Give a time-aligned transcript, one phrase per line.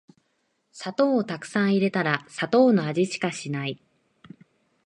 [0.71, 3.79] 砂糖をたくさん入れたら砂糖の味しかしない